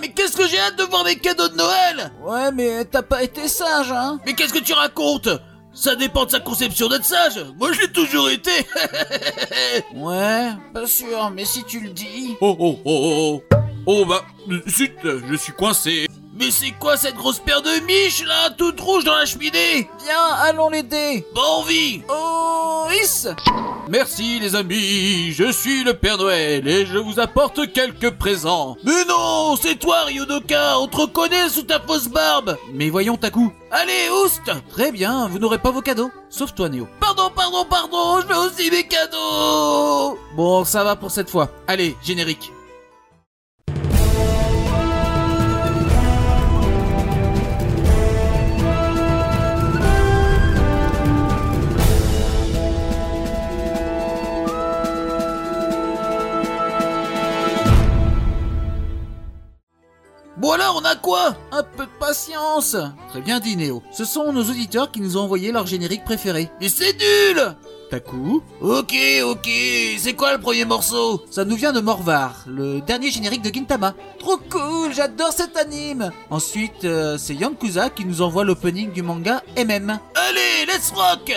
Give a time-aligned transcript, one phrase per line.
[0.00, 3.22] mais qu'est-ce que j'ai hâte de voir mes cadeaux de Noël Ouais, mais t'as pas
[3.22, 5.28] été sage, hein Mais qu'est-ce que tu racontes?
[5.72, 7.44] Ça dépend de sa conception d'être sage.
[7.58, 8.50] Moi, je l'ai toujours été.
[9.94, 12.36] Ouais, pas sûr, mais si tu le dis...
[12.40, 13.56] Oh oh oh oh oh.
[13.86, 14.24] Oh bah,
[14.68, 16.06] zut, je suis coincé.
[16.38, 19.88] Mais c'est quoi cette grosse paire de miches là, toute rouge dans la cheminée?
[20.04, 23.28] Viens, allons l'aider Bon vie Oh, is
[23.88, 28.76] Merci les amis, je suis le Père Noël et je vous apporte quelques présents.
[28.82, 33.52] Mais non, c'est toi Ryodoka, on te reconnaît sous ta fausse barbe Mais voyons Taku.
[33.70, 36.10] Allez, oust Très bien, vous n'aurez pas vos cadeaux.
[36.30, 36.88] Sauf toi Néo.
[37.00, 41.50] Pardon, pardon, pardon, je veux aussi mes cadeaux Bon, ça va pour cette fois.
[41.66, 42.52] Allez, générique.
[60.56, 61.36] Alors, on a quoi?
[61.52, 62.76] Un peu de patience
[63.10, 63.82] Très bien dit Néo.
[63.92, 66.50] Ce sont nos auditeurs qui nous ont envoyé leur générique préféré.
[66.62, 67.54] Mais c'est nul
[67.90, 69.48] Taku, Ok, ok,
[69.98, 71.22] c'est quoi le premier morceau?
[71.30, 73.94] Ça nous vient de Morvar, le dernier générique de Gintama.
[74.18, 79.42] Trop cool, j'adore cet anime Ensuite, euh, c'est Yankuza qui nous envoie l'opening du manga
[79.58, 80.00] MM.
[80.14, 81.30] Allez, let's rock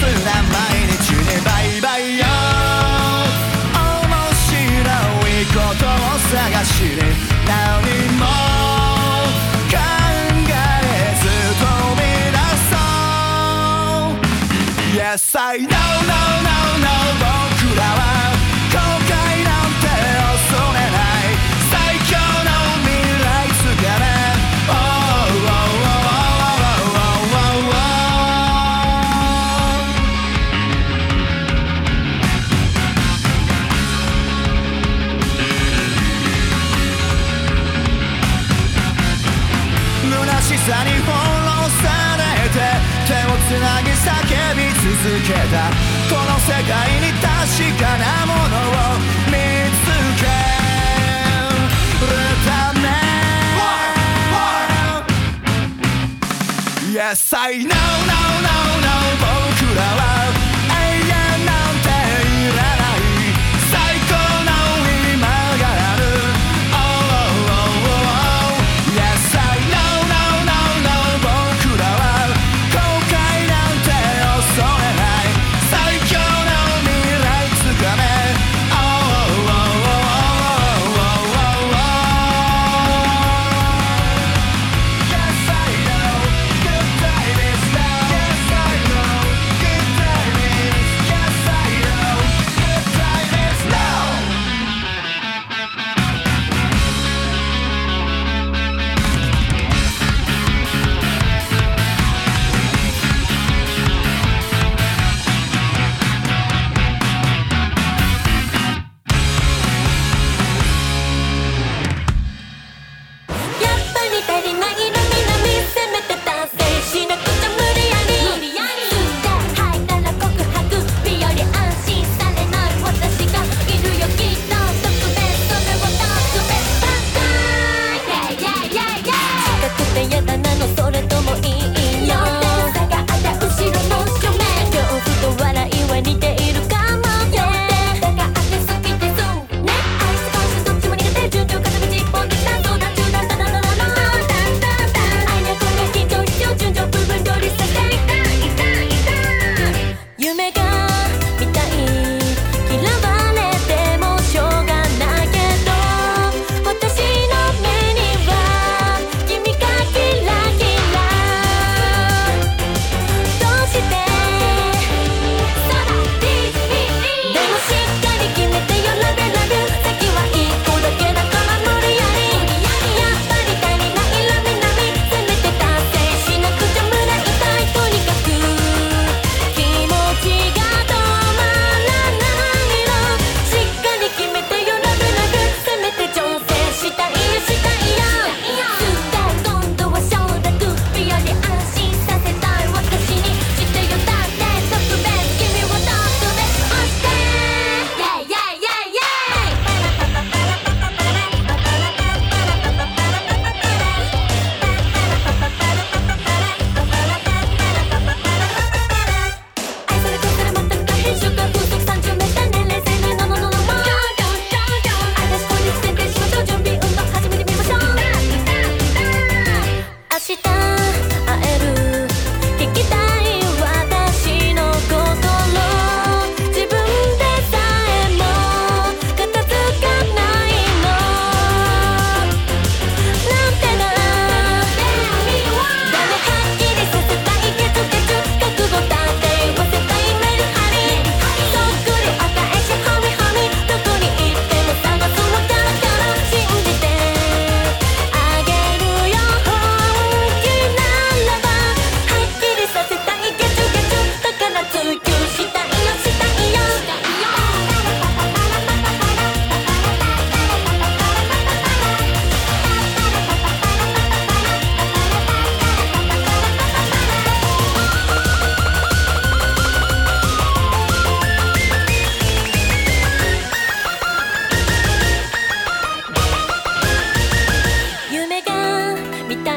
[0.00, 0.37] listen now.
[44.98, 45.70] けた
[46.10, 47.26] この世界に確
[47.80, 49.32] かなものを見
[49.70, 49.86] つ
[50.18, 50.26] け
[52.04, 52.10] る
[52.44, 52.48] た。
[52.74, 52.82] め
[56.92, 58.88] Yes I know no no no
[59.20, 60.17] 僕らは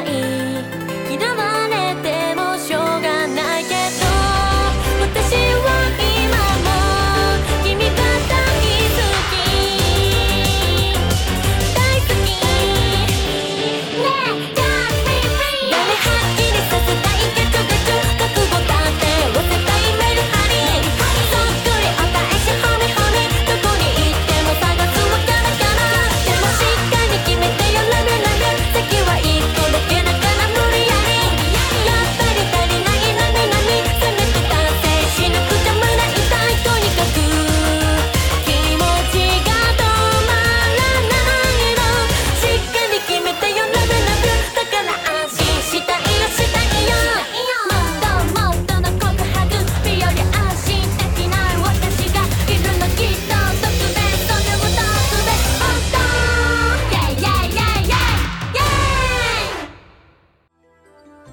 [0.04, 0.91] Th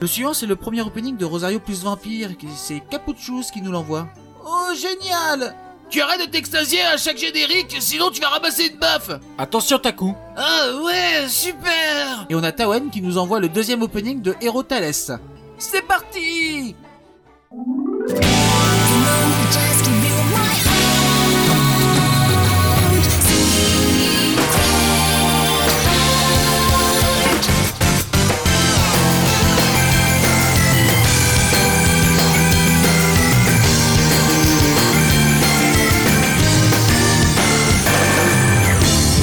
[0.07, 2.29] suivant, c'est le premier opening de Rosario plus Vampire.
[2.55, 4.07] C'est Capuchous qui nous l'envoie.
[4.45, 5.53] Oh, génial
[5.89, 10.13] Tu arrêtes de t'extasier à chaque générique, sinon tu vas ramasser une baffe Attention Taku
[10.37, 14.63] Ah ouais, super Et on a Tawen qui nous envoie le deuxième opening de Hero
[14.63, 15.19] Thales.
[15.57, 16.75] C'est parti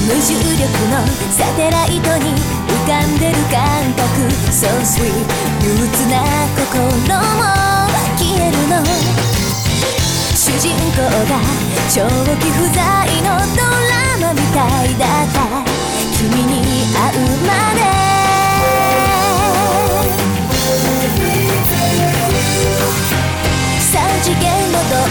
[0.07, 2.31] 無重力のサテライトに
[2.65, 5.11] 浮かんでる感覚 So sweet
[5.61, 6.23] 憂鬱な
[6.55, 7.11] 心も
[8.15, 8.73] 消えるの。
[10.33, 11.43] 主人公が
[11.93, 12.07] 長
[12.39, 12.79] 期不在
[13.21, 15.35] のドラマみたいだった。
[16.17, 16.53] 君に
[16.95, 17.77] 会うまで。
[23.81, 23.91] 三
[24.23, 25.05] 次元のドア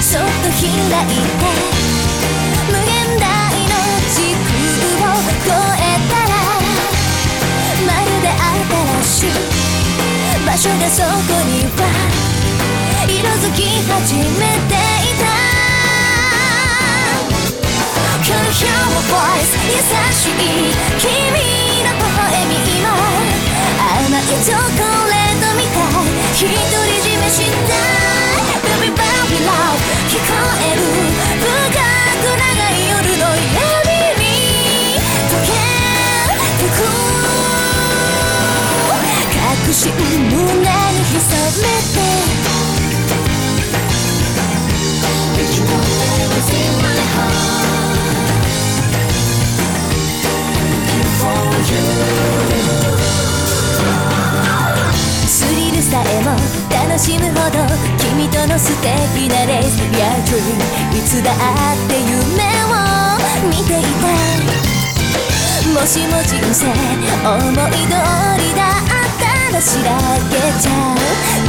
[0.00, 0.70] そっと開
[1.02, 1.08] い
[1.70, 1.75] て。
[9.16, 9.24] し
[10.44, 11.08] 場所がそこ
[11.48, 11.88] には
[13.08, 15.24] 色づき始めていた。
[18.20, 19.80] Can you hear my voice 優
[20.12, 20.36] しい
[21.00, 21.08] 君
[21.80, 22.92] の微笑み今
[23.80, 28.04] 甘いチョコレートみたい独り占めしたい
[28.66, 29.80] Baby baby love
[30.10, 30.82] 聞こえる。
[31.40, 31.48] 深
[32.20, 32.85] く長い
[39.65, 39.91] 確信
[40.29, 40.84] 胸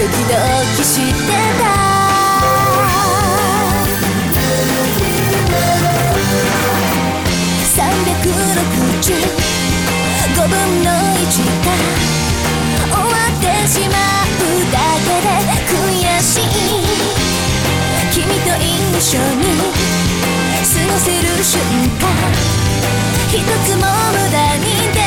[0.08, 0.32] ドキド
[0.78, 1.12] キして
[1.60, 1.68] た。
[7.76, 8.24] 365
[10.48, 10.52] 分
[10.84, 11.68] の1が
[12.90, 13.96] 終わってしま
[14.40, 15.28] うだけで
[15.68, 15.76] 悔
[16.22, 16.42] しい。
[18.12, 18.64] 君と一
[19.04, 19.44] 緒に
[20.64, 21.60] 過ごせる瞬
[22.00, 22.04] 間。
[23.28, 23.36] 一
[23.66, 23.82] つも
[24.14, 25.07] 無駄にで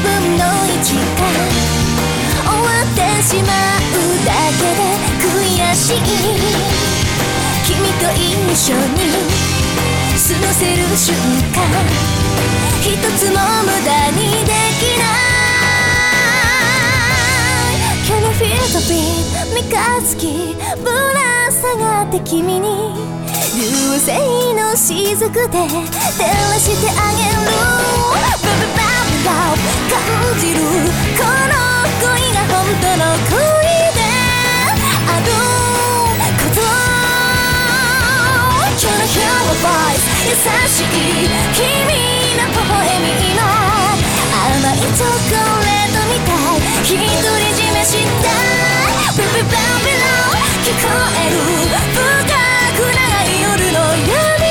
[0.00, 0.76] 分の1
[1.16, 1.24] が
[2.44, 4.80] 終わってしまうだけで
[5.20, 5.26] 悔
[5.74, 5.98] しい
[7.64, 8.20] 君と一
[8.56, 8.98] 緒に
[10.16, 11.14] 過ごせる瞬
[11.52, 11.58] 間
[12.80, 12.86] 一
[13.18, 15.26] つも無駄にできない。
[18.06, 19.74] Can you feel the beat 三日
[20.06, 20.14] 月
[20.82, 22.66] ぶら下がって君に。
[23.56, 23.62] 流
[23.98, 24.12] 星
[24.54, 25.16] の雫
[25.48, 25.72] で照
[26.20, 27.36] らしてあげる。
[28.42, 29.32] Baby が
[29.90, 31.58] 感じるこの
[31.98, 33.34] 恋が本当の恋
[33.90, 34.06] で
[35.02, 35.28] ある
[36.38, 36.62] こと
[38.78, 40.34] Can I hear your voice 優
[40.68, 40.86] しい
[41.54, 41.66] 君
[42.38, 43.42] の微笑み今
[44.30, 48.46] 甘いチョコレートみたい独り占めしたい
[49.16, 51.98] Baby baby love 聞こえる深
[52.76, 54.45] く長い夜の闇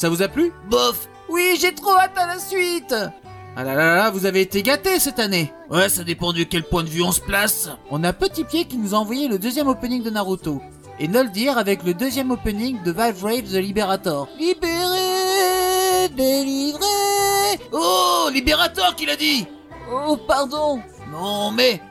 [0.00, 1.10] Ça vous a plu Bof.
[1.28, 2.94] Oui, j'ai trop hâte à la suite.
[3.54, 5.52] Ah là là là, vous avez été gâtés cette année.
[5.68, 7.68] Ouais, ça dépend de quel point de vue on se place.
[7.90, 10.62] On a Petit Pied qui nous a envoyé le deuxième opening de Naruto.
[10.98, 14.26] Et Noldir avec le deuxième opening de Valve Rave The Liberator.
[14.38, 16.80] Libéré Délivré.
[17.70, 19.46] Oh Liberator qu'il a dit
[19.92, 20.80] Oh, pardon.
[21.12, 21.82] Non mais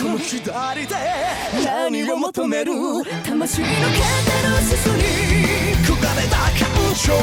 [0.00, 0.94] この左で
[1.64, 2.72] 何を求める？
[3.24, 5.02] 魂の肩の裾に
[5.84, 7.22] 焦がれた感情を重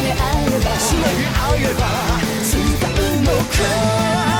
[0.00, 1.80] ね合えば繋ぎ合えば
[2.50, 2.54] 伝
[3.18, 4.39] うのか？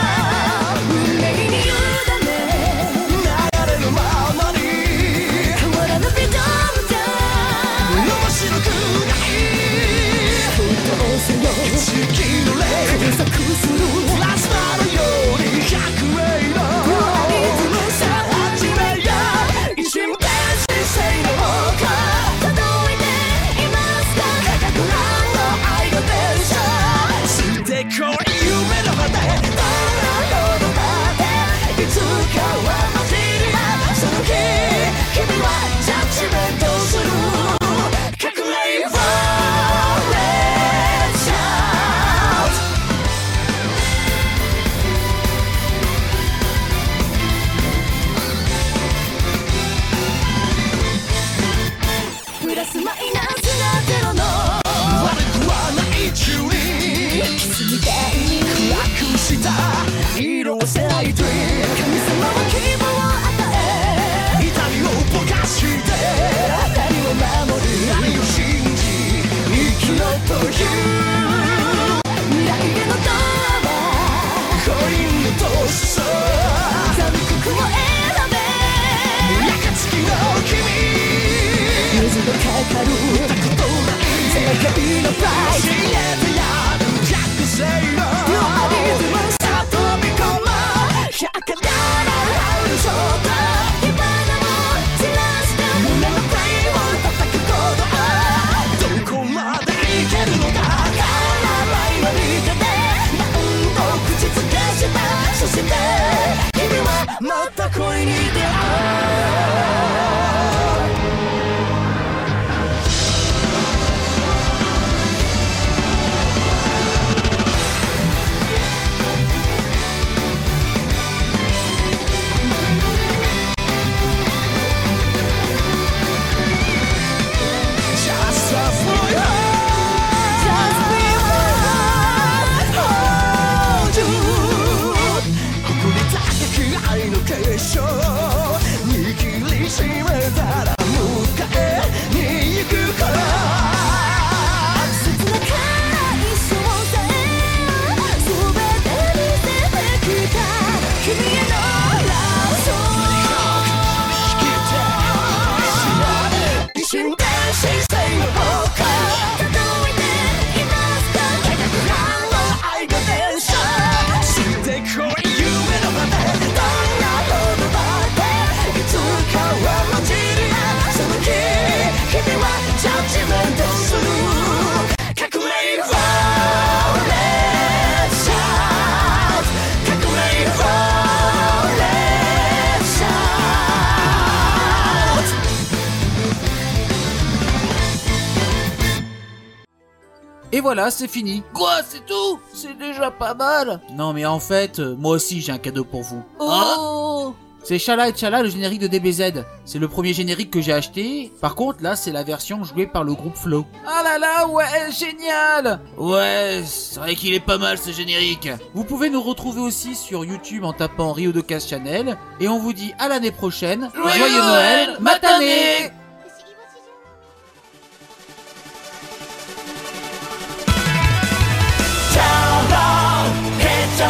[190.52, 191.42] Et voilà, c'est fini.
[191.54, 192.40] Quoi, c'est tout?
[192.52, 193.80] C'est déjà pas mal.
[193.94, 196.22] Non, mais en fait, euh, moi aussi j'ai un cadeau pour vous.
[196.40, 197.34] Oh hein?
[197.62, 199.44] C'est Chala et Chala, le générique de DBZ.
[199.64, 201.30] C'est le premier générique que j'ai acheté.
[201.40, 203.66] Par contre, là, c'est la version jouée par le groupe Flow.
[203.86, 208.48] Ah là là, ouais, génial Ouais, c'est vrai qu'il est pas mal ce générique.
[208.74, 212.16] Vous pouvez nous retrouver aussi sur YouTube en tapant Rio de Channel.
[212.40, 213.90] Et on vous dit à l'année prochaine.
[213.94, 215.92] Joyeux, Noël, Matané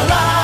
[0.03, 0.40] alive.